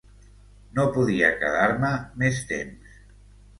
[0.77, 1.93] No podia quedar-me
[2.25, 2.99] més temps.